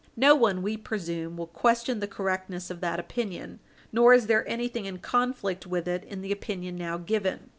[0.15, 3.59] No one, we presume, will question the correctness of that opinion;
[3.91, 7.49] nor is there anything in conflict with it in the opinion now given.